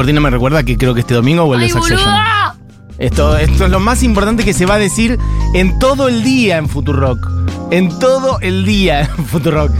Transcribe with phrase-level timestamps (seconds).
[0.00, 2.14] Cortina me recuerda que creo que este domingo vuelve ¡Ay, Succession.
[2.96, 5.18] Esto, esto es lo más importante que se va a decir
[5.52, 7.18] en todo el día en Futurock.
[7.70, 9.70] En todo el día en Futurock.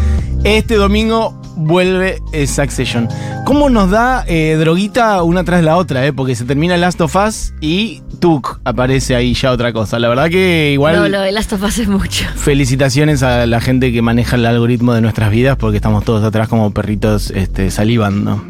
[0.45, 3.09] Este domingo vuelve eh, Succession.
[3.47, 6.05] ¿Cómo nos da eh, droguita una tras la otra?
[6.05, 6.13] Eh?
[6.13, 9.99] Porque se termina Last of Us y Tuk aparece ahí ya otra cosa.
[9.99, 10.97] La verdad que igual...
[10.97, 12.27] No, lo de Last of Us es mucho.
[12.37, 16.47] Felicitaciones a la gente que maneja el algoritmo de nuestras vidas porque estamos todos atrás
[16.47, 18.45] como perritos este, salivando.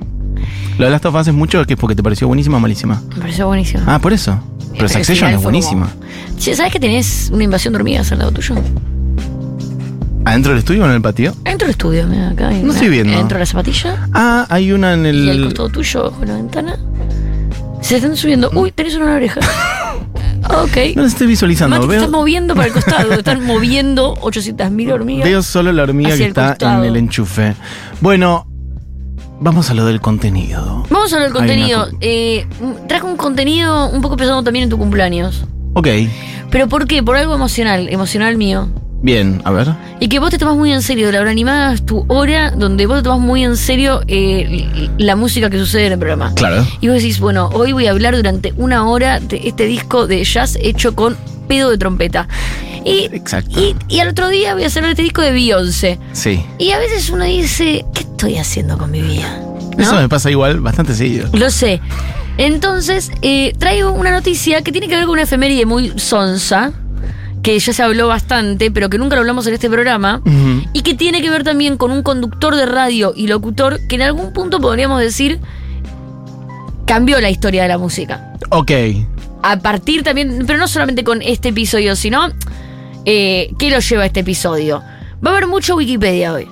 [0.80, 3.02] Lo de Last of Us es mucho que es porque te pareció buenísima o malísima.
[3.10, 3.82] Me pareció buenísimo.
[3.86, 4.38] Ah, por eso.
[4.72, 5.88] Pero al Succession es buenísima.
[5.90, 8.54] como- Che, ¿sabes que tenés una invasión de hormigas al lado tuyo?
[10.24, 11.34] ¿Adentro del estudio o en el patio?
[11.44, 12.48] Dentro del estudio, mira, acá.
[12.48, 13.16] hay No una- estoy viendo.
[13.16, 15.44] Dentro de la zapatilla Ah, hay una en y al el.
[15.44, 16.78] costado tuyo, bajo la ventana.
[17.80, 18.50] Se están subiendo.
[18.54, 19.40] Uy, tenés una oreja.
[20.44, 20.76] ok.
[20.96, 21.76] No la estoy visualizando.
[21.76, 23.12] Mati, te Veo, estás moviendo para el costado.
[23.14, 25.24] Están moviendo 800.000 hormigas.
[25.24, 26.84] veo solo la hormiga que el está costado.
[26.84, 27.54] en el enchufe.
[28.00, 28.46] Bueno,
[29.40, 30.84] vamos a lo del contenido.
[30.90, 31.90] Vamos a hablar del una contenido.
[31.90, 32.46] co- Eh,
[32.88, 35.44] trajo un contenido un poco pesado también en tu cumpleaños.
[35.74, 35.88] Ok,
[36.50, 37.00] ¿Pero por qué?
[37.02, 38.68] Por algo emocional, emocional mío.
[39.02, 39.68] bien, a ver.
[40.00, 41.10] Y que vos te tomás muy en serio.
[41.12, 45.14] La hora animada es tu hora donde vos te tomás muy en serio eh, la
[45.16, 46.34] música que sucede en el programa.
[46.34, 46.66] Claro.
[46.80, 50.22] Y vos decís, bueno, hoy voy a hablar durante una hora de este disco de
[50.24, 51.16] jazz hecho con
[51.48, 52.26] pedo de trompeta.
[52.84, 53.60] Y, Exacto.
[53.60, 55.98] y, y al otro día voy a hacer este disco de Beyoncé.
[56.12, 56.42] Sí.
[56.58, 59.40] Y a veces uno dice, ¿qué estoy haciendo con mi vida?
[59.78, 59.82] ¿No?
[59.82, 61.30] Eso me pasa igual bastante seguido.
[61.32, 61.80] Lo sé.
[62.36, 66.72] Entonces, eh, traigo una noticia que tiene que ver con una efeméride muy sonsa,
[67.42, 70.20] que ya se habló bastante, pero que nunca lo hablamos en este programa,
[70.74, 74.02] y que tiene que ver también con un conductor de radio y locutor que en
[74.02, 75.40] algún punto podríamos decir
[76.84, 78.34] cambió la historia de la música.
[78.50, 78.72] Ok.
[79.42, 82.28] A partir también, pero no solamente con este episodio, sino
[83.06, 84.82] eh, ¿qué lo lleva a este episodio?
[85.24, 86.46] Va a haber mucho Wikipedia hoy.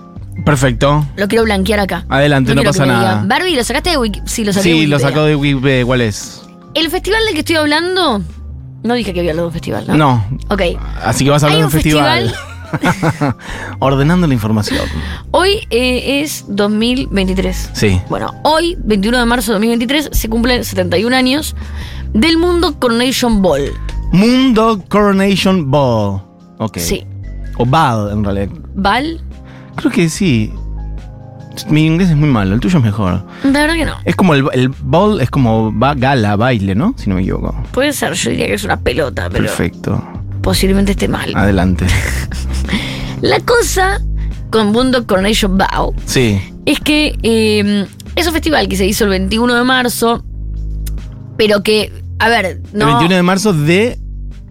[0.49, 1.05] Perfecto.
[1.17, 2.07] Lo quiero blanquear acá.
[2.09, 3.23] Adelante, no pasa nada.
[3.27, 4.29] Barbie, ¿lo sacaste de Wikipedia?
[4.33, 5.09] Sí, lo saqué de Sí, lo Wikipedia.
[5.09, 5.85] sacó de Wikipedia.
[5.85, 6.43] ¿Cuál es?
[6.75, 8.23] El festival del que estoy hablando.
[8.83, 9.97] No dije que había hablado de un festival, ¿no?
[9.97, 10.27] No.
[10.49, 10.63] Ok.
[11.05, 12.35] Así que vas a hablar de un un festival.
[13.81, 14.81] Ordenando la información.
[15.33, 17.71] Hoy eh, es 2023.
[17.75, 18.01] Sí.
[18.09, 21.57] Bueno, hoy, 21 de marzo de 2023, se cumplen 71 años
[22.15, 23.73] del Mundo Coronation Ball.
[24.13, 26.23] Mundo Coronation Ball.
[26.59, 26.79] Ok.
[26.79, 27.05] Sí.
[27.59, 28.49] O Ball, en realidad.
[28.75, 29.21] ¿Ball?
[29.79, 30.53] Creo que sí.
[31.69, 33.25] Mi inglés es muy malo, el tuyo es mejor.
[33.43, 33.95] La verdad que no.
[34.05, 36.95] Es como el, el ball, es como ba- gala, baile, ¿no?
[36.97, 37.53] Si no me equivoco.
[37.73, 40.01] Puede ser, yo diría que es una pelota, pero Perfecto.
[40.41, 41.33] posiblemente esté mal.
[41.35, 41.85] Adelante.
[43.23, 44.01] La cosa
[44.51, 46.41] con Mundo Coronation Ball Sí.
[46.65, 50.25] es que eh, es un festival que se hizo el 21 de marzo,
[51.37, 52.85] pero que, a ver, no.
[52.87, 53.99] El 21 de marzo de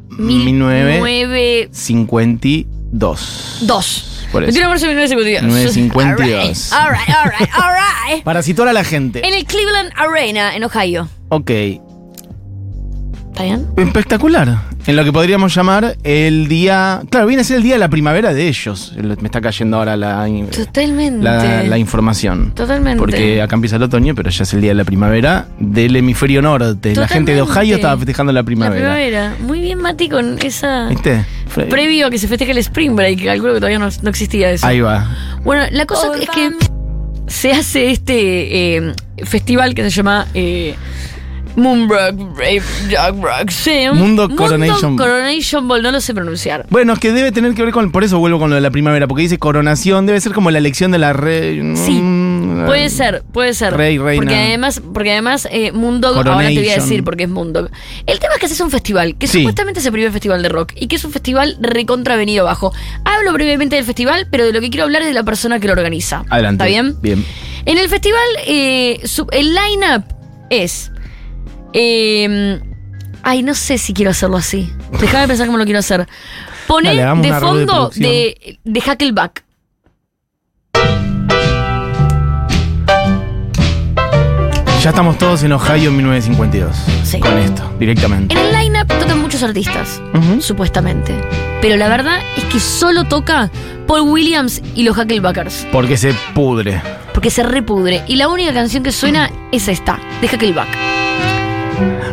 [0.10, 0.92] 1952.
[2.22, 4.07] 1952.
[4.32, 4.54] Por eso.
[4.54, 5.44] 21 de marzo de 1952.
[5.44, 6.74] 1952.
[6.74, 7.72] All right, all right, all
[8.12, 8.24] right.
[8.24, 9.26] Para situar a la gente.
[9.28, 11.08] En el Cleveland Arena, en Ohio.
[11.30, 11.50] Ok.
[11.50, 13.68] ¿Está bien?
[13.78, 14.67] Espectacular.
[14.88, 17.02] En lo que podríamos llamar el día.
[17.10, 18.94] Claro, viene a ser el día de la primavera de ellos.
[18.98, 21.24] Me está cayendo ahora la, Totalmente.
[21.24, 22.54] la, la información.
[22.56, 22.98] Totalmente.
[22.98, 26.42] Porque acá empieza el otoño, pero ya es el día de la primavera del hemisferio
[26.42, 26.96] norte.
[26.96, 27.42] La gente de.
[27.42, 28.76] Ohio estaba festejando la La primavera.
[28.96, 29.36] primavera.
[29.42, 30.88] Muy bien, Mati, con esa.
[30.88, 31.26] ¿Viste?
[31.70, 34.52] Previo a que se festeje el Spring Break, que calculo que todavía no, no existía
[34.52, 34.66] eso.
[34.66, 35.10] Ahí va.
[35.44, 36.52] Bueno, la cosa es que
[37.28, 38.94] se hace este eh,
[39.26, 40.76] festival que se llama eh,
[41.58, 46.66] Dog Rock sí, Mundo Coronation- Coronation Ball, no lo sé pronunciar.
[46.70, 47.92] Bueno, es que debe tener que ver con.
[47.92, 50.60] Por eso vuelvo con lo de la primavera, porque dice coronación, debe ser como la
[50.60, 51.60] elección de la rey.
[51.76, 53.76] Sí, Mm, Puede ser, puede ser.
[53.76, 54.22] Rey, reina.
[54.24, 57.70] Porque además, porque además eh, Moondog, ahora te voy a decir porque es Moondog.
[58.06, 59.40] El tema es que haces un festival, que Sí.
[59.40, 62.74] supuestamente es el primer festival de rock, y que es un festival recontravenido abajo.
[63.04, 65.68] Hablo brevemente del festival, pero de lo que quiero hablar es de la persona que
[65.68, 66.24] lo organiza.
[66.30, 66.64] Adelante.
[66.64, 66.96] ¿Está bien?
[67.02, 67.26] Bien.
[67.66, 70.04] En el festival, eh, su- el line-up
[70.50, 70.92] es.
[71.74, 72.60] Eh,
[73.24, 74.72] ay, no sé si quiero hacerlo así.
[75.00, 76.08] Déjame pensar cómo lo quiero hacer.
[76.68, 78.04] Pone Dale, de de fondo producción.
[78.12, 79.44] de, de Hackleback.
[84.82, 86.76] Ya estamos todos en Ohio en 1952.
[87.04, 87.20] Sí.
[87.20, 88.38] Con esto, directamente.
[88.38, 90.02] En el line-up tocan muchos artistas,
[90.40, 91.14] supuestamente.
[91.62, 93.50] Pero la verdad es que solo toca
[93.88, 95.68] Paul Williams y los Hacklebackers.
[95.72, 96.82] Porque se pudre.
[97.14, 98.04] Porque se repudre.
[98.08, 100.68] Y la única canción que suena es esta, de Hackleback.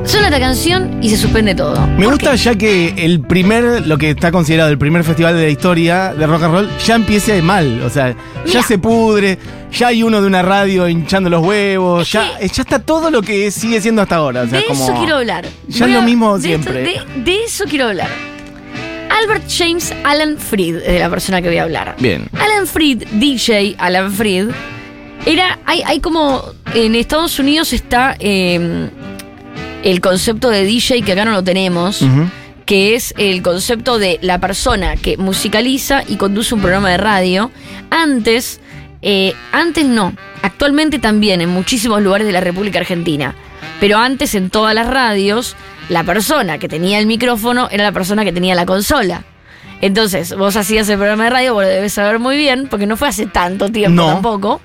[0.05, 1.81] Suena esta canción y se suspende todo.
[1.96, 2.37] Me ¿Por gusta qué?
[2.37, 6.26] ya que el primer, lo que está considerado el primer festival de la historia de
[6.26, 7.82] rock and roll, ya empiece mal.
[7.82, 8.14] O sea,
[8.46, 9.38] ya se pudre,
[9.72, 13.50] ya hay uno de una radio hinchando los huevos, Es ya, está todo lo que
[13.50, 14.43] sigue siendo hasta ahora.
[14.43, 15.46] O sea, de como, eso quiero hablar.
[15.69, 16.93] ya Voy es lo a- mismo de siempre.
[16.94, 18.08] esto- de, de eso quiero hablar.
[19.22, 21.94] Albert James Alan Freed es de la persona que voy a hablar.
[21.99, 22.26] Bien.
[22.38, 24.49] Alan Freed, DJ Alan Freed,
[25.26, 26.43] Era, hay, hay como,
[26.75, 28.90] en Estados Unidos está eh,
[29.85, 32.01] el concepto de DJ que acá no lo tenemos,
[32.67, 37.51] que es el concepto de la persona que musicaliza y conduce un programa de radio.
[37.91, 38.61] Antes,
[39.03, 43.35] eh, antes no, actualmente también en muchísimos lugares de la República Argentina,
[43.81, 45.55] pero antes en todas las radios,
[45.91, 49.23] la persona que tenía el micrófono era la persona que tenía la consola.
[49.83, 52.97] Entonces, vos hacías el programa de radio, vos lo debes saber muy bien, porque no
[52.97, 54.07] fue hace tanto tiempo No.
[54.15, 54.63] tampoco.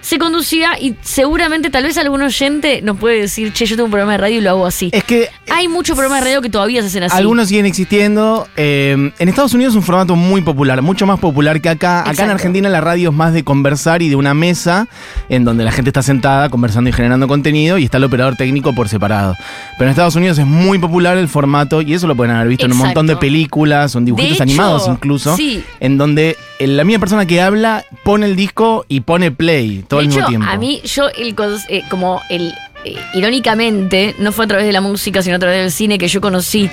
[0.00, 3.90] Se conducía y seguramente tal vez algún oyente nos puede decir, che, yo tengo un
[3.90, 4.90] programa de radio y lo hago así.
[4.92, 7.16] Es que Hay muchos programas de radio que todavía se hacen así.
[7.16, 8.46] Algunos siguen existiendo.
[8.56, 12.08] Eh, en Estados Unidos es un formato muy popular, mucho más popular que acá.
[12.08, 12.30] Acá en.
[12.30, 14.88] Argentina la radio es más de conversar y de una mesa
[15.28, 18.74] en donde la gente está sentada conversando y generando contenido y está el operador técnico
[18.74, 19.34] por separado.
[19.78, 22.66] Pero en Estados Unidos es muy popular el formato y eso lo pueden haber visto
[22.66, 25.36] en un montón de películas en dibujitos hecho, animados incluso.
[25.36, 25.62] sí.
[25.80, 30.06] En donde la misma persona que habla pone el disco y pone play todo de
[30.06, 30.46] al hecho, mismo tiempo.
[30.48, 31.34] a mí, yo, el,
[31.68, 32.54] eh, como el.
[32.86, 36.08] eh, irónicamente, no fue a través de la música, sino a través del cine que
[36.08, 36.70] yo conocí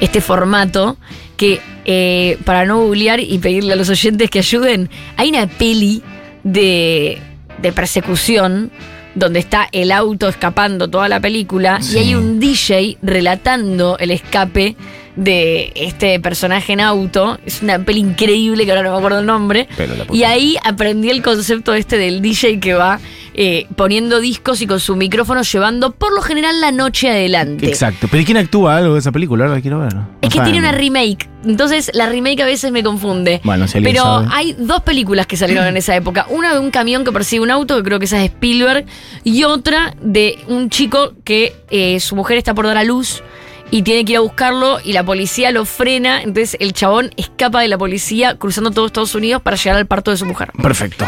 [0.00, 0.96] este formato.
[1.36, 6.02] Que eh, para no googlear y pedirle a los oyentes que ayuden, hay una peli
[6.44, 7.18] de,
[7.62, 8.70] de persecución
[9.14, 11.96] donde está el auto escapando toda la película Sí.
[11.96, 14.76] y hay un DJ relatando el escape
[15.16, 17.38] de este personaje en auto.
[17.44, 19.68] Es una peli increíble que ahora no me acuerdo el nombre.
[20.12, 23.00] Y ahí aprendí el concepto este del DJ que va
[23.34, 27.68] eh, poniendo discos y con su micrófono llevando por lo general la noche adelante.
[27.68, 28.08] Exacto.
[28.10, 29.44] Pero ¿y quién actúa algo de esa película?
[29.44, 29.94] Ahora la quiero ver.
[29.94, 31.28] No Es que tiene una remake.
[31.44, 33.40] Entonces la remake a veces me confunde.
[33.44, 34.28] Bueno, si Pero sabe.
[34.30, 36.26] hay dos películas que salieron en esa época.
[36.28, 38.84] Una de un camión que persigue un auto, que creo que esa es Spielberg.
[39.24, 43.22] Y otra de un chico que eh, su mujer está por dar a luz
[43.70, 46.22] y tiene que ir a buscarlo y la policía lo frena.
[46.22, 50.10] Entonces el chabón escapa de la policía cruzando todo Estados Unidos para llegar al parto
[50.10, 50.50] de su mujer.
[50.60, 51.06] Perfecto.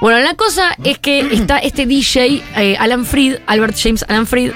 [0.00, 4.52] Bueno, la cosa es que está este DJ, eh, Alan Freed, Albert James Alan Freed,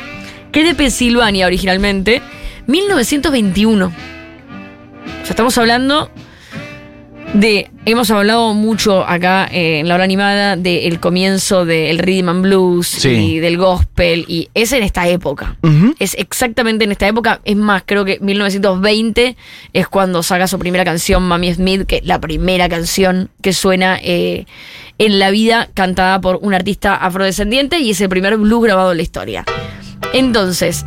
[0.53, 2.23] que es de Pensilvania originalmente,
[2.67, 3.87] 1921.
[3.87, 6.11] O sea, estamos hablando
[7.35, 7.71] de.
[7.87, 12.87] Hemos hablado mucho acá eh, en la hora animada del comienzo del rhythm and blues
[12.89, 13.09] Sí.
[13.11, 15.57] y del gospel, y es en esta época.
[15.99, 17.41] Es exactamente en esta época.
[17.45, 19.37] Es más, creo que 1920
[19.75, 23.99] es cuando saca su primera canción, Mami Smith, que es la primera canción que suena
[24.03, 24.47] eh,
[24.99, 28.97] en la vida cantada por un artista afrodescendiente y es el primer blues grabado en
[28.97, 29.45] la historia.
[30.15, 30.87] Entonces,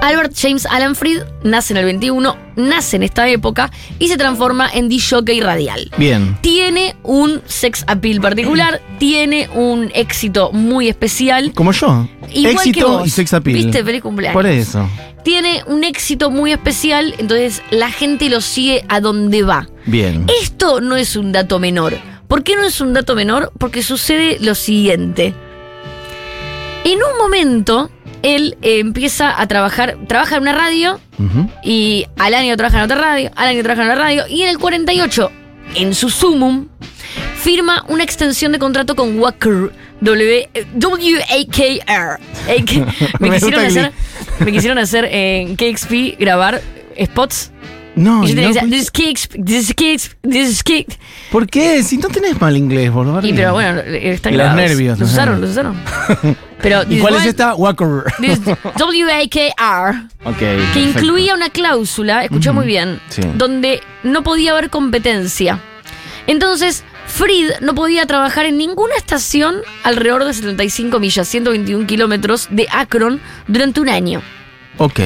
[0.00, 4.68] Albert James Alan Freed nace en el 21, nace en esta época y se transforma
[4.72, 5.90] en DJ radial.
[5.96, 6.36] Bien.
[6.40, 11.52] Tiene un sex appeal particular, tiene un éxito muy especial.
[11.54, 12.06] Como yo.
[12.32, 13.06] Igual Éxito que vos.
[13.06, 13.56] y sex appeal.
[13.56, 14.34] Viste, feliz cumpleaños.
[14.34, 14.88] Por eso.
[15.22, 19.68] Tiene un éxito muy especial, entonces la gente lo sigue a donde va.
[19.86, 20.26] Bien.
[20.42, 21.96] Esto no es un dato menor.
[22.28, 23.50] ¿Por qué no es un dato menor?
[23.58, 25.32] Porque sucede lo siguiente.
[26.84, 27.90] En un momento,
[28.24, 30.98] él eh, empieza a trabajar, trabaja en una radio
[31.62, 34.48] y al año trabaja en otra radio, al año trabaja en otra radio y en
[34.48, 35.30] el 48,
[35.76, 36.66] en su sumum,
[37.36, 42.18] firma una extensión de contrato con Wacker, W- W-A-K-R.
[42.48, 42.80] Eh, que-
[43.20, 43.92] Me Me quisieron hacer,
[44.40, 46.60] me quisieron hacer en KXP grabar
[47.02, 47.50] spots.
[47.96, 50.62] No, Y yo tenía no, que decir, this is KXP, this is KXP, this is
[50.64, 50.98] KXP.
[51.30, 51.80] ¿por qué?
[51.84, 53.24] Si no tenés mal inglés, boludo.
[53.24, 55.76] Y pero bueno, están Y los nervios, Los usaron, los usaron.
[56.64, 57.54] Pero ¿Y cuál es esta?
[57.54, 58.04] Wacker.
[58.20, 58.40] This
[58.76, 60.08] W-A-K-R.
[60.24, 60.36] Ok.
[60.38, 60.78] que perfecto.
[60.80, 63.22] incluía una cláusula, escuchá muy bien, Sí.
[63.36, 65.60] donde no podía haber competencia.
[66.26, 72.66] Entonces, Fried no podía trabajar en ninguna estación alrededor de 75 millas, 121 kilómetros de
[72.72, 74.22] Akron durante un año.
[74.78, 74.98] Ok.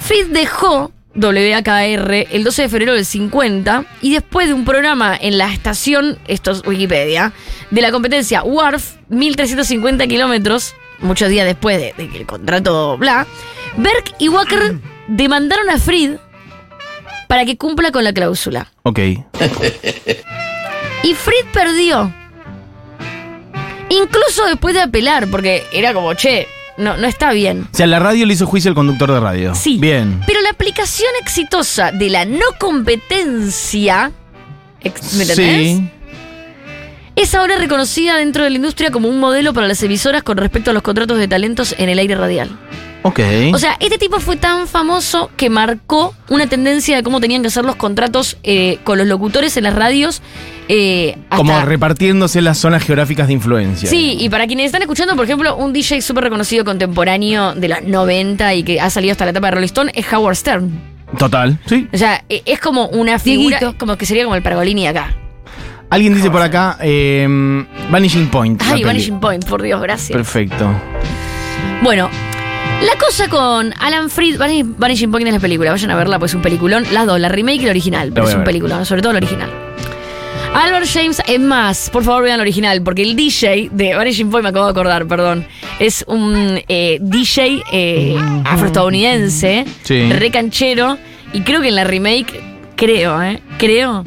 [0.00, 5.38] Fried dejó WAKR el 12 de febrero del 50 y después de un programa en
[5.38, 7.32] la estación, esto es Wikipedia,
[7.70, 13.26] de la competencia WARF, 1350 kilómetros, muchos días después de, de que el contrato bla,
[13.76, 16.16] Berg y Wacker demandaron a Fried
[17.28, 18.68] para que cumpla con la cláusula.
[18.82, 18.98] Ok.
[21.02, 22.12] Y Fried perdió.
[23.88, 27.68] Incluso después de apelar, porque era como, che, no, no está bien.
[27.72, 29.54] O sea, la radio le hizo juicio al conductor de radio.
[29.54, 29.78] Sí.
[29.78, 30.20] Bien.
[30.26, 34.10] Pero la aplicación exitosa de la no competencia,
[34.82, 35.36] ¿me entendés?
[35.36, 35.90] Sí.
[37.16, 40.70] Es ahora reconocida dentro de la industria como un modelo para las emisoras con respecto
[40.70, 42.50] a los contratos de talentos en el aire radial.
[43.02, 43.20] Ok.
[43.54, 47.48] O sea, este tipo fue tan famoso que marcó una tendencia de cómo tenían que
[47.48, 50.20] hacer los contratos eh, con los locutores en las radios.
[50.68, 53.88] eh, Como repartiéndose las zonas geográficas de influencia.
[53.88, 57.82] Sí, y para quienes están escuchando, por ejemplo, un DJ súper reconocido contemporáneo de los
[57.82, 60.70] 90 y que ha salido hasta la etapa de Rolling Stone es Howard Stern.
[61.16, 61.58] Total.
[61.66, 61.86] Sí.
[61.94, 63.78] O sea, e- es como una figura, Dieguito.
[63.78, 65.14] como que sería como el Pergolini acá.
[65.88, 67.26] Alguien dice por acá, eh,
[67.90, 68.60] Vanishing Point.
[68.64, 68.82] Ay.
[68.82, 70.10] Vanishing Point, por Dios, gracias.
[70.16, 70.68] Perfecto.
[71.82, 72.10] Bueno,
[72.82, 76.32] la cosa con Alan Freed, Vanish- Vanishing Point es la película, vayan a verla, pues
[76.32, 76.84] es un peliculón.
[76.92, 79.48] Las dos, la remake y la original, pero es un peliculón, sobre todo la original.
[80.54, 84.42] Albert James es más, por favor vean la original, porque el DJ de Vanishing Point,
[84.44, 85.46] me acabo de acordar, perdón,
[85.78, 90.10] es un eh, DJ eh, afroestadounidense, Sí.
[90.10, 90.96] re canchero,
[91.32, 92.40] y creo que en la remake,
[92.74, 93.42] creo, ¿eh?
[93.58, 94.02] Creo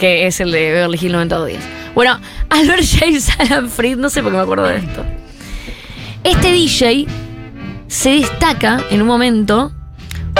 [0.00, 1.94] que es el de Beverly Hills 90210.
[1.94, 5.04] Bueno, Albert James Alan Freed, no sé por qué me acuerdo de esto.
[6.24, 7.06] Este DJ
[7.86, 9.72] se destaca en un momento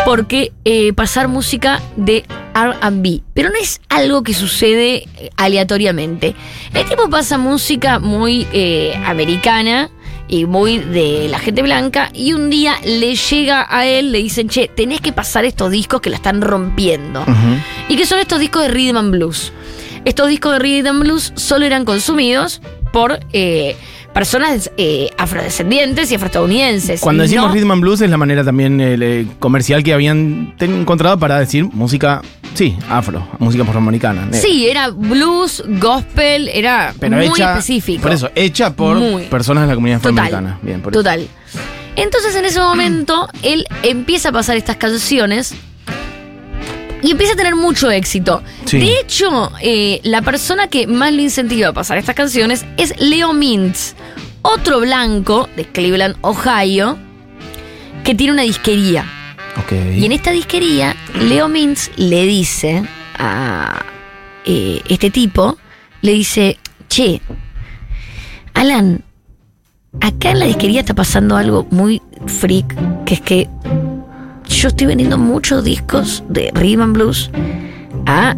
[0.07, 2.25] porque eh, pasar música de
[2.55, 6.35] RB, pero no es algo que sucede eh, aleatoriamente.
[6.73, 9.90] El tipo pasa música muy eh, americana
[10.30, 14.49] y muy de la gente blanca y un día le llega a él, le dicen,
[14.49, 17.25] che, tenés que pasar estos discos que la están rompiendo.
[17.88, 19.52] ¿Y qué son estos discos de Rhythm and Blues?
[20.04, 23.76] Estos discos de Rhythm and Blues solo eran consumidos por eh,
[24.12, 27.00] personas eh, afrodescendientes y afroestadounidenses.
[27.00, 31.19] Cuando decimos No- rhythm and blues es la manera también eh, comercial que habían encontrado
[31.19, 32.23] para decir música,
[32.55, 34.25] sí, afro, música afroamericana.
[34.26, 34.38] negra.
[34.40, 38.02] Sí, era blues, gospel, era pero muy hecha, específico.
[38.02, 39.23] Por eso, hecha por Muy.
[39.25, 40.19] personas de la comunidad Total.
[40.25, 40.59] afroamericana.
[40.62, 41.00] Bien, por eso.
[41.02, 41.26] Total.
[41.97, 45.55] Entonces en ese momento él empieza a pasar estas canciones
[47.02, 48.42] y empieza a tener mucho éxito.
[48.64, 48.78] Sí.
[48.78, 53.33] De hecho, eh, la persona que más le incentiva a pasar estas canciones es Leo
[53.33, 53.95] Mintz,
[54.42, 56.99] otro blanco de Cleveland, Ohio,
[58.04, 59.04] que tiene una disquería.
[59.95, 62.83] Y en esta disquería, Leo Mintz le dice
[63.19, 63.85] a
[64.45, 65.59] eh, este tipo,
[66.00, 67.21] le dice, che,
[68.54, 69.04] Alan,
[70.00, 73.49] acá en la disquería está pasando algo muy freak, que es que
[74.50, 77.30] yo estoy vendiendo muchos discos de rhythm and blues
[78.07, 78.37] a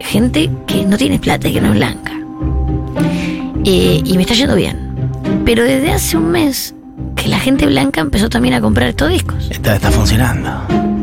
[0.00, 2.12] gente que no tiene plata y que no es blanca.
[3.64, 4.78] Eh, y me está yendo bien.
[5.44, 6.74] Pero desde hace un mes
[7.16, 9.48] que la gente blanca empezó también a comprar estos discos.
[9.50, 10.50] Está, está funcionando.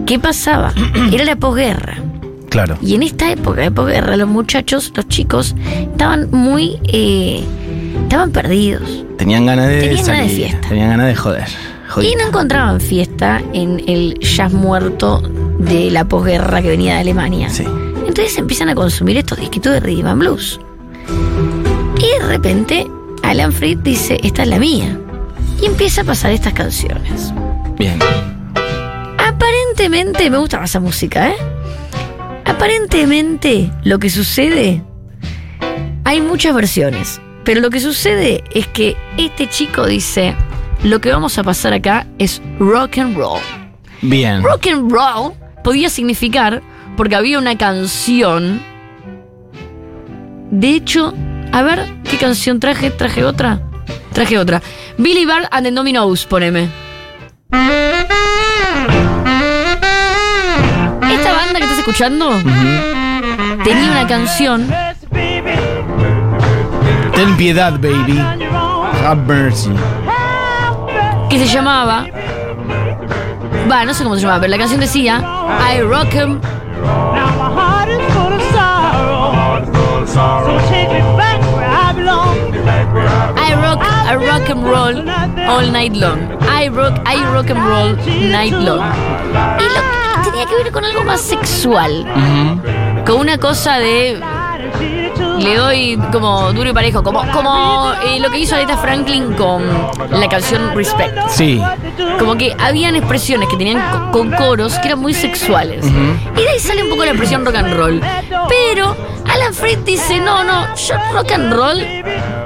[0.05, 0.71] ¿Qué pasaba?
[1.11, 1.97] Era la posguerra.
[2.49, 2.77] Claro.
[2.81, 5.55] Y en esta época de posguerra, los muchachos, los chicos,
[5.91, 6.79] estaban muy.
[6.83, 7.43] eh,
[8.03, 9.05] estaban perdidos.
[9.17, 10.67] Tenían ganas de Tenían ganas de fiesta.
[10.69, 11.47] Tenían ganas de joder.
[12.01, 15.21] Y no encontraban fiesta en el jazz muerto
[15.59, 17.49] de la posguerra que venía de Alemania.
[17.49, 17.65] Sí.
[18.07, 20.59] Entonces empiezan a consumir estos disquitos de rhythm and blues.
[21.97, 22.87] Y de repente,
[23.23, 24.99] Alan Freed dice: Esta es la mía.
[25.61, 27.33] Y empieza a pasar estas canciones.
[27.77, 27.99] Bien.
[29.17, 31.35] Aparentemente, me gusta más esa música, ¿eh?
[32.45, 34.83] Aparentemente, lo que sucede,
[36.03, 40.35] hay muchas versiones, pero lo que sucede es que este chico dice,
[40.83, 43.39] lo que vamos a pasar acá es rock and roll.
[44.01, 44.43] Bien.
[44.43, 46.61] Rock and roll podía significar,
[46.97, 48.61] porque había una canción,
[50.51, 51.13] de hecho,
[51.51, 52.91] a ver, ¿qué canción traje?
[52.91, 53.61] ¿Traje otra?
[54.11, 54.61] Traje otra.
[54.97, 56.69] Billy Bard and the Dominos, poneme.
[61.11, 62.31] Esta banda que estás escuchando
[63.63, 64.67] tenía una canción
[67.15, 68.17] Ten piedad, baby.
[69.03, 69.69] Have mercy.
[71.37, 72.05] Que se llamaba.
[73.69, 75.19] Va, no sé cómo se llamaba, pero la canción decía
[75.73, 76.39] I rock 'em.
[83.35, 85.09] I rock, I rock and roll
[85.49, 86.19] all night long.
[86.41, 87.95] I rock, I rock and roll
[88.29, 88.81] night long.
[89.59, 92.05] Y lo, tenía que ver con algo más sexual.
[93.05, 94.21] Con una cosa de.
[95.39, 97.03] Le doy como duro y parejo.
[97.03, 99.63] Como, como eh, lo que hizo Aretha Franklin con
[100.11, 101.17] la canción Respect.
[101.29, 101.61] Sí.
[102.19, 105.85] Como que habían expresiones que tenían co- con coros que eran muy sexuales.
[105.85, 108.01] Y de ahí sale un poco la expresión rock and roll.
[108.49, 108.95] Pero
[109.27, 111.79] Alan Freed dice, no, no, yo rock and roll,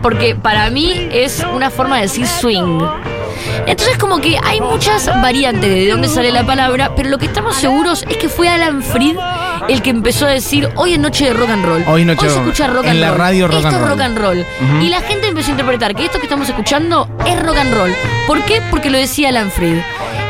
[0.01, 2.79] porque para mí es una forma de decir swing.
[3.65, 7.55] Entonces como que hay muchas variantes de dónde sale la palabra, pero lo que estamos
[7.55, 9.17] seguros es que fue Alan Freed
[9.67, 11.83] el que empezó a decir, hoy es noche de rock and roll.
[11.87, 13.17] Hoy noche de se rock- escucha rock en and la roll.
[13.19, 13.89] radio rock Esto and roll.
[13.89, 14.45] rock and roll.
[14.81, 17.93] Y la gente empezó a interpretar que esto que estamos escuchando es rock and roll.
[18.27, 18.61] ¿Por qué?
[18.69, 19.79] Porque lo decía Alan Freed.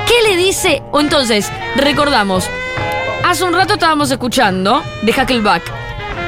[0.08, 0.82] ¿Qué le dice?
[0.92, 2.50] O entonces, recordamos,
[3.26, 5.64] hace un rato estábamos escuchando The Huckleback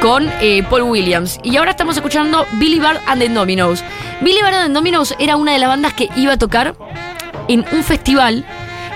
[0.01, 3.83] con eh, Paul Williams y ahora estamos escuchando Billy Bard and the Dominos.
[4.21, 6.75] Billy Bard and the Dominos era una de las bandas que iba a tocar
[7.47, 8.45] en un festival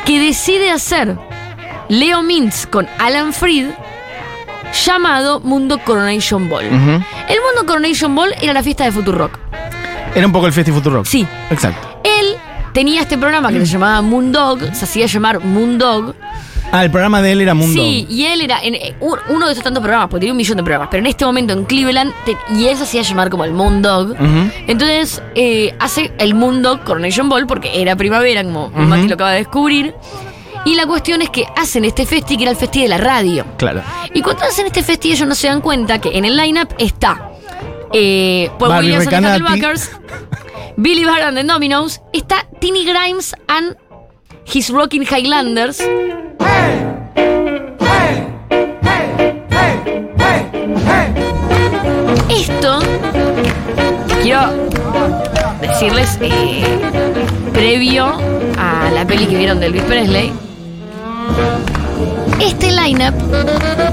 [0.05, 1.17] que decide hacer
[1.89, 3.67] Leo Mintz con Alan Freed
[4.73, 6.65] llamado Mundo Coronation Ball.
[6.65, 6.71] El
[7.41, 9.39] Mundo Coronation Ball era la fiesta de Futurock.
[10.15, 11.05] Era un poco el Festival Rock.
[11.05, 11.25] Sí.
[11.49, 11.99] Exacto.
[12.03, 12.35] Él
[12.73, 16.15] tenía este programa que se llamaba Moondog, se hacía llamar Moondog,
[16.75, 17.71] Ah, el programa de él era Mundo.
[17.83, 20.37] Sí, y él era en, eh, un- uno de esos tantos programas, porque tenía un
[20.37, 23.29] millón de programas, pero en este momento en Cleveland, te- y él se hacía llamar
[23.29, 24.11] como el Moondog.
[24.13, 24.51] Ujú.
[24.65, 28.79] Entonces eh, hace el Moondog Coronation Ball, porque era primavera, como Ujú.
[28.79, 29.93] Mati lo acaba de descubrir.
[30.65, 33.45] Y la cuestión es que hacen este festi, que era el festi de la radio.
[33.57, 33.81] Claro.
[34.13, 37.31] Y cuando hacen este festi, ellos no se dan cuenta que en el lineup está
[37.91, 39.43] eh, Paul Barbie Williams and the.
[39.43, 39.91] Hucklebuckers,
[40.77, 43.77] Billy Barr and the Dominoes, está Tiny Grimes and
[44.51, 45.79] His Rocking Highlanders.
[52.29, 52.79] Esto
[54.21, 54.69] quiero
[55.61, 56.63] decirles eh,
[57.53, 58.17] previo
[58.57, 60.42] a la peli que vieron de Elvis Presley.
[62.39, 63.13] Este lineup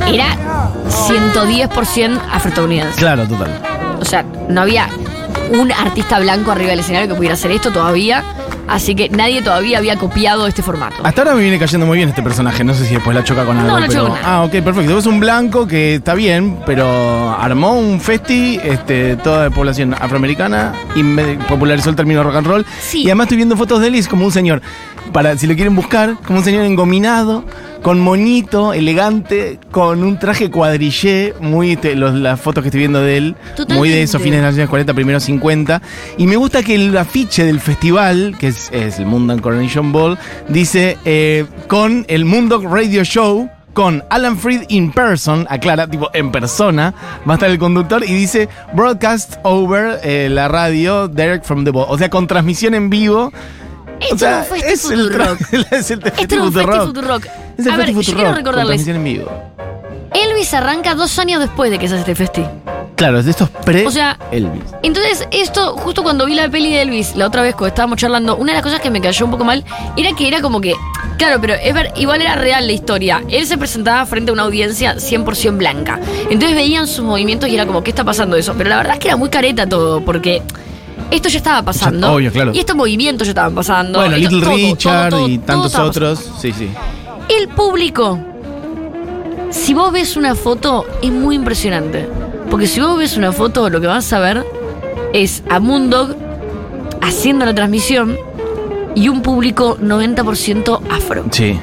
[0.06, 0.36] era
[0.88, 2.98] 110% afroestadounidense.
[2.98, 3.60] Claro, total.
[4.00, 4.88] O sea, no había
[5.52, 8.24] un artista blanco arriba del escenario que pudiera hacer esto todavía.
[8.70, 10.94] Así que nadie todavía había copiado este formato.
[11.02, 12.62] Hasta ahora me viene cayendo muy bien este personaje.
[12.62, 13.80] No sé si después la choca con algo.
[13.80, 14.04] no pero...
[14.04, 14.34] choca nada.
[14.36, 14.96] Ah, ok, perfecto.
[14.96, 20.72] Es un blanco que está bien, pero armó un festi, este, toda de población afroamericana
[20.94, 22.66] y me popularizó el término rock and roll.
[22.80, 23.02] Sí.
[23.02, 24.62] Y además estoy viendo fotos de él y es como un señor,
[25.12, 27.44] para si lo quieren buscar, como un señor engominado,
[27.82, 33.00] con moñito, elegante, con un traje cuadrillé, muy este, los- las fotos que estoy viendo
[33.00, 33.36] de él,
[33.74, 35.80] muy de esos fines de los años 40, primeros 50.
[36.18, 40.18] Y me gusta que el afiche del festival, que es, es el Mundo Coronation Ball,
[40.48, 43.48] dice eh, con el Mundo Radio Show.
[43.72, 46.92] Con Alan Freed in person, aclara, tipo en persona,
[47.26, 51.70] va a estar el conductor y dice broadcast over eh, la radio direct from the
[51.70, 51.86] ball.
[51.88, 53.32] O sea, con transmisión en vivo.
[54.00, 55.36] Esto o sea, no fue este es el, tra-
[55.72, 56.72] es el Esto era un Futurock.
[56.72, 57.26] Festi Futurock.
[57.58, 58.84] Es el A ver, yo quiero recordarles.
[58.84, 59.30] transmisión en vivo.
[60.12, 62.44] Elvis arranca dos años después de que se hace este festi.
[62.96, 64.62] Claro, es de estos pre O sea, Elvis.
[64.82, 68.36] Entonces, esto, justo cuando vi la peli de Elvis, la otra vez cuando estábamos charlando,
[68.36, 69.64] una de las cosas que me cayó un poco mal
[69.96, 70.74] era que era como que,
[71.16, 73.22] claro, pero es ver- igual era real la historia.
[73.30, 75.98] Él se presentaba frente a una audiencia 100% blanca.
[76.28, 78.54] Entonces veían sus movimientos y era como, ¿qué está pasando eso?
[78.58, 80.42] Pero la verdad es que era muy careta todo, porque
[81.10, 82.06] esto ya estaba pasando.
[82.08, 82.52] Ya- obvio, claro.
[82.54, 83.98] Y estos movimientos ya estaban pasando.
[84.00, 86.30] Bueno, Esto- Little todo, Richard todo, todo, y tantos otros.
[86.40, 86.68] Sí, sí.
[87.28, 88.18] El público,
[89.50, 92.08] si vos ves una foto, es muy impresionante.
[92.50, 94.44] Porque si vos ves una foto, lo que vas a ver
[95.12, 96.16] es a Moondog
[97.00, 98.16] haciendo la transmisión
[98.94, 101.24] y un público 90% afro.
[101.30, 101.58] Sí.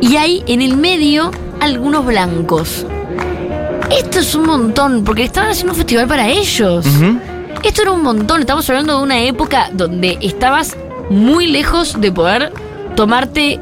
[0.00, 2.86] Y hay en el medio algunos blancos.
[3.90, 6.84] Esto es un montón, porque estaban haciendo un festival para ellos.
[6.86, 7.18] Ujú.
[7.62, 8.40] Esto era un montón.
[8.40, 10.76] Estamos hablando de una época donde estabas
[11.10, 12.52] muy lejos de poder
[12.96, 13.60] tomarte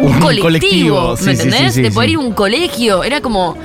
[0.00, 1.74] un, Un colectivo, colectivo, sí, ¿me sí, entendés?
[1.74, 3.02] sí, de poder ir a un colegio.
[3.04, 3.56] Era como.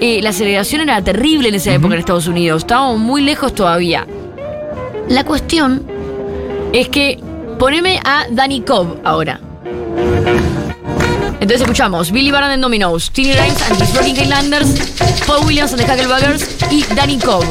[0.00, 2.62] eh, la segregación era terrible en esa época en Estados Unidos.
[2.62, 4.06] Estábamos muy lejos todavía.
[5.08, 5.82] La cuestión
[6.72, 7.20] es que.
[7.58, 9.38] Poneme a Danny Cobb ahora.
[11.34, 14.74] Entonces escuchamos Billy Barron and Dominoes, Tiny Grimes and His Rocking Highlanders,
[15.26, 17.44] Paul Williams and the Hucklebuggers y Danny Cobb.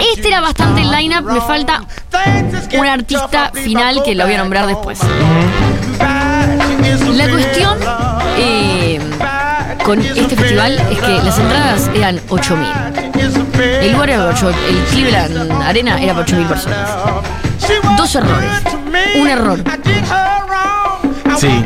[0.00, 1.82] Este era bastante el lineup, me falta
[2.76, 4.98] un artista final que lo voy a nombrar después.
[7.14, 7.78] La cuestión
[8.36, 8.98] eh,
[9.84, 13.80] con este festival es que las entradas eran 8.000.
[13.82, 16.90] El lugar era 8, el Cleveland Arena era para 8.000 personas.
[17.96, 18.50] Dos errores.
[19.16, 19.62] Un error.
[21.38, 21.64] Sí.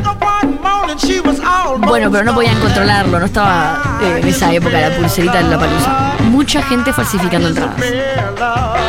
[1.77, 5.59] Bueno, pero no podían controlarlo, no estaba eh, en esa época la pulserita de la
[5.59, 6.13] palusa.
[6.39, 7.75] Mucha gente falsificando entradas.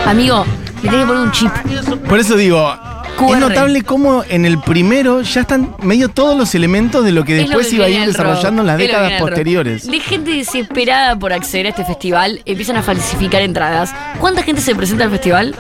[0.07, 0.47] Amigo,
[0.85, 1.51] le tenés que poner un chip.
[2.09, 2.73] Por eso digo,
[3.19, 3.33] QR.
[3.33, 7.41] es notable cómo en el primero ya están medio todos los elementos de lo que
[7.41, 9.91] Es lo después que iba a ir desarrollando en las lo décadas posteriores.
[9.91, 13.93] De gente desesperada por acceder a este festival, empiezan a falsificar entradas.
[14.21, 15.57] ¿Cuánta gente se presenta al festival?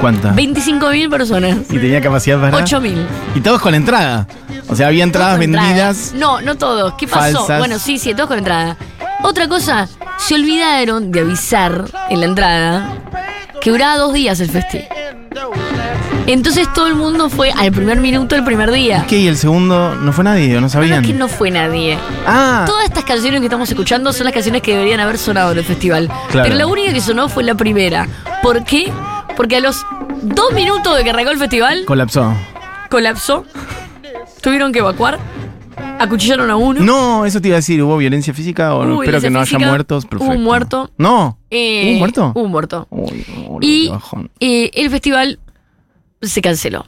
[0.00, 0.34] ¿Cuántas?
[0.34, 1.58] 25.000 personas.
[1.68, 2.56] Y tenía capacidad para.
[2.58, 3.06] 8.000.
[3.34, 4.26] Y todos con entrada.
[4.66, 6.12] O sea, había entradas vendidas.
[6.14, 6.18] entrada.
[6.18, 6.94] No, no todos.
[6.94, 7.36] ¿Qué pasó?
[7.36, 7.58] falsas.
[7.58, 8.78] Bueno, sí, sí, todos con entrada.
[9.22, 12.92] Otra cosa, se olvidaron de avisar en la entrada
[13.60, 14.80] que duraba dos días el festi.
[16.26, 19.04] Entonces todo el mundo fue al primer minuto del primer día.
[19.08, 19.18] ¿Qué?
[19.18, 20.50] ¿Y el segundo no fue nadie?
[20.56, 21.00] ¿O no No, no, sabían?
[21.04, 21.98] es que no fue nadie.
[22.26, 25.58] Ah, Todas estas canciones que estamos escuchando son las canciones que deberían haber sonado en
[25.58, 26.08] el festival.
[26.30, 26.44] Claro.
[26.48, 28.06] Pero la única que sonó fue la primera.
[28.42, 28.92] ¿Por qué?
[29.36, 29.84] Porque a los
[30.22, 32.34] dos minutos de que arrancó el festival, colapsó.
[32.88, 33.44] colapsó.
[34.40, 35.18] Tuvieron que evacuar.
[36.02, 36.80] Acuchillaron a uno.
[36.82, 38.94] No, eso te iba a decir, ¿hubo violencia física o no?
[38.94, 40.04] Hubo Espero que no haya muertos.
[40.04, 40.34] hubo Perfecto.
[40.34, 40.90] un muerto.
[40.98, 41.38] No.
[41.50, 42.32] Eh, ¿Hubo un muerto?
[42.34, 42.86] Hubo un muerto.
[42.90, 43.24] Uy,
[43.60, 43.92] Y
[44.40, 45.38] eh, el festival
[46.20, 46.86] se canceló.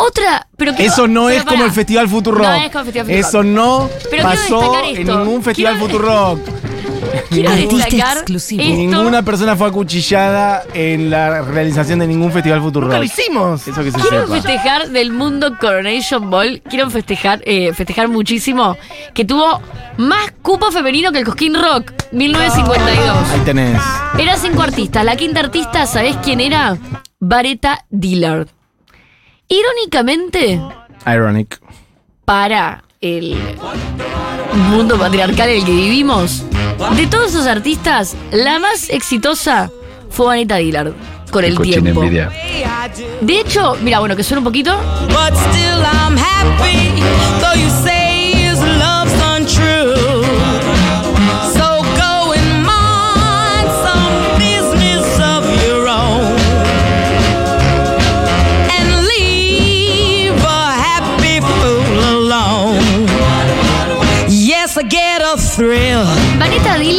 [0.00, 2.42] Otra, pero quiero- Eso no pero es como el Festival Futurock.
[2.46, 3.26] No es como el Festival Futurock.
[3.28, 6.40] Eso no Pero pasó en ningún Festival Quiero- Futurock.
[7.30, 8.62] quiero Artista destacar exclusivo.
[8.62, 8.74] esto.
[8.76, 12.88] Ninguna persona fue acuchillada en la realización de ningún festival Futuro.
[12.88, 13.66] Lo hicimos.
[13.66, 14.34] Eso que se Quiero sepa.
[14.34, 16.62] festejar del mundo Coronation Ball.
[16.68, 18.76] Quiero festejar, eh, festejar muchísimo
[19.14, 19.60] que tuvo
[19.96, 23.30] más cupo femenino que el Cosquín Rock 1952.
[23.32, 23.80] Ahí tenés.
[24.18, 25.04] Era cinco artistas.
[25.04, 26.76] La quinta artista, ¿sabés quién era?
[27.18, 28.48] Vareta Dillard.
[29.52, 30.60] Irónicamente,
[31.06, 31.60] Ironic.
[32.24, 33.36] para el
[34.70, 36.44] mundo patriarcal en el que vivimos,
[36.96, 39.68] de todos esos artistas, la más exitosa
[40.08, 40.92] fue Vanessa Dillard.
[41.32, 42.02] Con el tiempo.
[42.02, 42.30] envidia.
[43.20, 44.76] De hecho, mira, bueno, que suena un poquito.
[45.08, 47.00] But still I'm happy,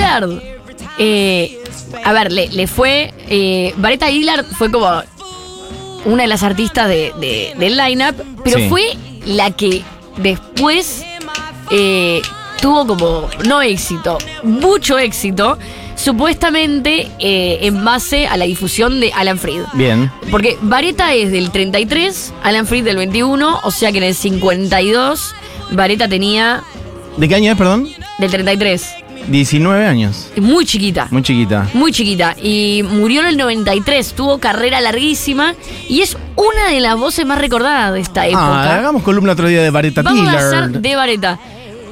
[0.01, 0.29] Dillard,
[0.97, 1.57] eh,
[2.03, 3.13] a ver, le, le fue.
[3.29, 4.87] Eh, Vanessa Dillard fue como
[6.05, 8.69] una de las artistas de, de- del lineup, pero Sí.
[8.69, 8.83] fue
[9.25, 9.81] la que
[10.17, 11.03] después
[11.69, 12.21] eh,
[12.59, 15.57] tuvo como, no éxito, mucho éxito,
[15.95, 19.61] supuestamente eh, en base a la difusión de Alan Freed.
[19.73, 20.11] Bien.
[20.31, 25.33] Porque Vareta es del 33, Alan Freed del 21, o sea que en el 52
[25.71, 26.61] Vareta tenía
[27.17, 27.87] ¿De qué año es, perdón?
[28.19, 28.85] del 33,
[29.27, 30.27] 19 años.
[30.37, 31.07] muy chiquita.
[31.11, 31.67] Muy chiquita.
[31.73, 32.35] Muy chiquita.
[32.41, 34.13] Y murió en el 93.
[34.13, 35.55] Tuvo carrera larguísima.
[35.87, 38.75] Y es una de las voces más recordadas de esta Ah, época.
[38.77, 40.45] hagamos columna otro día de Vareta Vamos a Tiller.
[40.63, 41.39] hacer de Vareta.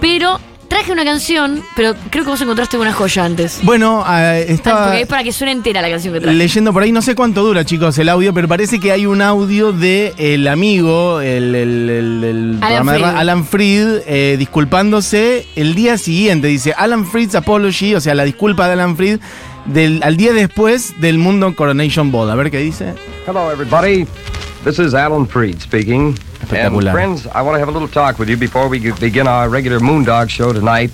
[0.01, 0.39] Pero
[0.69, 3.59] traje una canción, pero creo que vos encontraste una joya antes.
[3.63, 6.37] Bueno, ah, estaba Porque es para que suene entera la canción que traje.
[6.37, 9.21] leyendo por ahí, no sé cuánto dura, chicos, el audio, pero parece que hay un
[9.21, 13.03] audio de el amigo, el, el- el- el de Fried.
[13.03, 16.47] Alan Freed, eh, disculpándose el día siguiente.
[16.47, 19.19] Dice Alan Freed's apology, o sea, la disculpa de Alan Freed,
[19.65, 22.29] del, al día después del mundo Coronation Ball.
[22.29, 22.93] A ver qué dice.
[23.27, 24.05] Hello, everybody.
[24.63, 26.17] This is Alan Freed speaking.
[26.51, 29.49] And friends, I want to have a little talk with you before we begin our
[29.49, 30.91] regular Moondog show tonight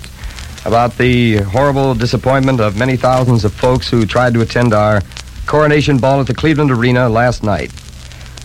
[0.64, 5.00] about the horrible disappointment of many thousands of folks who tried to attend our
[5.46, 7.72] coronation ball at the Cleveland Arena last night.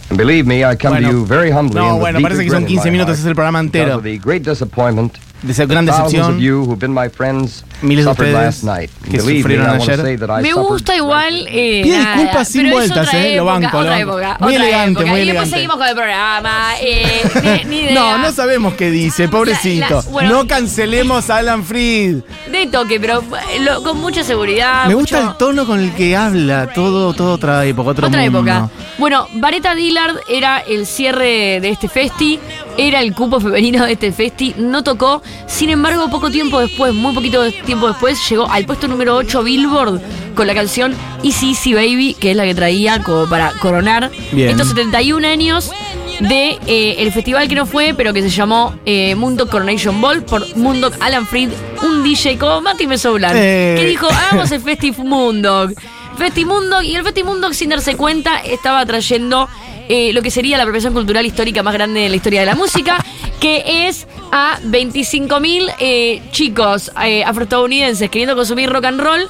[0.10, 1.10] And believe me, I come Bueno.
[1.12, 1.75] to you very humbly.
[1.75, 4.01] No, bueno, parece que son regret 15 minutos, es el programa entero.
[4.01, 8.12] the great disappointment De esa gran thousands of you who've been my friends Miles de
[8.12, 8.63] ustedes
[9.10, 10.20] que sufrieron ayer.
[10.41, 11.46] Me gusta igual.
[11.50, 14.12] Eh, Pide nada, disculpas sin pero es vueltas, otra eh, lo banco, lo Otra banco.
[14.20, 14.38] época.
[14.39, 15.12] Muy otra elegante, época.
[15.12, 15.56] muy Y después elegante.
[15.56, 16.72] seguimos con el programa.
[16.82, 17.94] Eh, ni, ni idea.
[17.94, 19.86] No, no sabemos qué dice, pobrecito.
[19.89, 20.30] La- la- bueno.
[20.30, 22.17] no cancelemos a Alan Freed.
[22.52, 23.20] De toque, pero
[23.54, 24.86] eh, lo- con mucha seguridad.
[24.88, 28.22] Me mucho- gusta el tono con el que habla, todo, todo otra época, otro Otra
[28.22, 28.39] mundo.
[28.39, 28.70] época.
[28.98, 32.39] Bueno, Vareta Dillard era el cierre de este festi,
[32.78, 35.24] era el cupo femenino de este festi, no tocó.
[35.48, 39.43] Sin embargo, poco tiempo después, muy poquito de- tiempo después, llegó al puesto número 8
[39.43, 40.01] Billboard
[40.36, 44.49] con la canción Easy Easy Baby, que es la que traía como para coronar Bien.
[44.49, 45.71] estos 71 años
[46.19, 50.21] de eh, el festival que no fue, pero que se llamó eh, Mundo Coronation Ball
[50.23, 51.49] por Mundo Alan Freed,
[51.81, 53.75] un DJ como Mati Mesoulán, Eh.
[53.79, 55.71] que dijo, hagamos el Festi Mundog.
[56.17, 59.47] Festi Mundog, y el Festi Mundog, sin darse cuenta, estaba trayendo
[59.88, 62.55] eh, lo que sería la apropiación cultural histórica más grande de la historia de la
[62.55, 63.03] música,
[63.39, 69.22] que es a 25.000 eh, chicos eh, afroestadounidenses queriendo consumir rock and roll,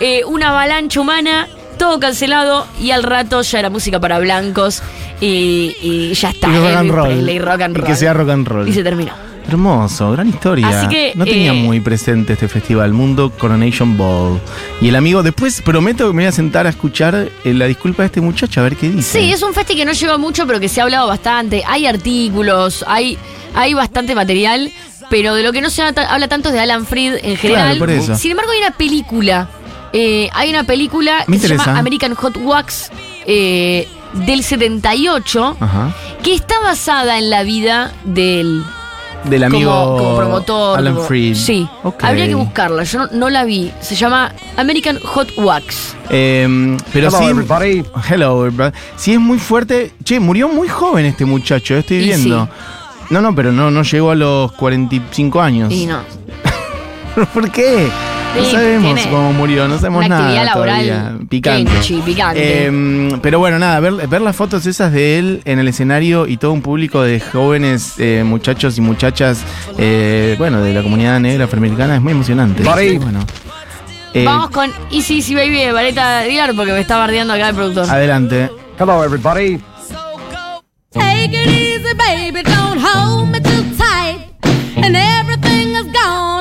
[0.00, 4.82] eh, una avalancha humana, todo cancelado, y al rato ya era música para blancos,
[5.20, 6.48] y, y ya está.
[6.48, 7.06] Y rock and Elvis roll.
[7.08, 7.86] Presley, rock and Y roll.
[7.86, 8.68] que sea rock and roll.
[8.68, 9.27] Y se terminó.
[9.48, 10.68] Hermoso, gran historia.
[10.68, 14.38] Así que, no tenía eh, muy presente este festival, Mundo Coronation Ball.
[14.82, 18.02] Y el amigo, después prometo que me voy a sentar a escuchar eh, la disculpa
[18.02, 19.18] de este muchacho, a ver qué dice.
[19.20, 21.62] Sí, es un festi que no lleva mucho, pero que se ha hablado bastante.
[21.66, 23.16] Hay artículos, hay,
[23.54, 24.70] hay bastante material,
[25.08, 27.78] pero de lo que no se habla, tanto es de Alan Freed en general.
[27.78, 28.16] por eso.
[28.16, 29.48] Sin embargo, hay una película.
[29.94, 31.78] eh, hay una película Me que se llama interesa.
[31.80, 32.90] American Hot Wax
[33.26, 33.88] eh,
[34.26, 35.94] del 78, Ajá.
[36.22, 38.62] que está basada en la vida del
[39.24, 40.78] Del amigo como, como promotor.
[40.78, 41.34] Alan Freed.
[41.34, 41.68] Sí.
[41.82, 42.04] Ok.
[42.04, 42.84] Habría que buscarla.
[42.84, 43.70] Yo no, no la vi.
[43.80, 45.94] Se llama American Hot Wax.
[46.10, 47.24] Eh, pero Hello, sí.
[47.24, 47.84] everybody.
[48.08, 48.72] Hello, everybody.
[48.96, 49.92] Sí, es muy fuerte.
[50.04, 52.44] Che, murió muy joven este muchacho, estoy Y viendo.
[52.46, 52.50] sí.
[53.10, 55.72] No, no, pero no, no llegó a los 45 años.
[55.72, 56.00] Y no.
[57.34, 57.88] ¿Por qué?
[58.36, 60.24] No sabemos cómo murió, no sabemos una nada.
[60.28, 61.18] actividad laboral todavía.
[61.28, 61.72] Picante.
[61.72, 62.66] kenchi, picante.
[62.66, 66.36] Eh, pero bueno, nada, ver, ver las fotos esas de él en el escenario y
[66.36, 69.42] todo un público de jóvenes eh, muchachos y muchachas,
[69.76, 72.62] eh, bueno, de la comunidad negra afroamericana es muy emocionante.
[72.62, 73.24] Bueno.
[74.14, 77.54] Eh, Vamos con Easy Easy Baby de Vareta Diar porque me está bardeando acá el
[77.54, 77.90] productor.
[77.90, 78.50] adelante.
[78.78, 79.58] Hello, everybody.
[80.92, 84.20] Take it easy, baby, don't hold me too tight.
[84.82, 86.37] And everything is gonna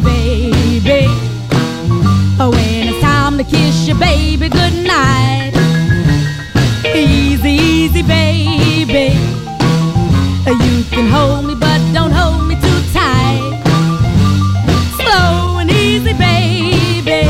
[0.00, 1.06] crazy, baby.
[2.38, 5.52] Oh, when it's time to kiss your baby goodnight.
[6.84, 9.16] Easy, easy, baby.
[10.46, 13.62] You can hold me, but don't hold me too tight.
[14.96, 17.28] Slow and easy, baby.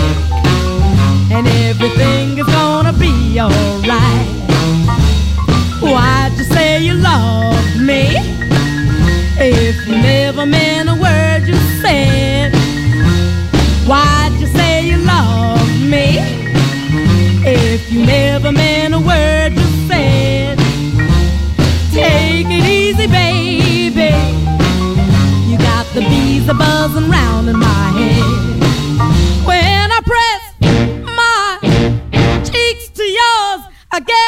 [1.33, 4.27] And everything is gonna be alright.
[5.81, 8.17] Why'd you say you loved me?
[9.39, 10.86] If you never meant
[34.05, 34.26] press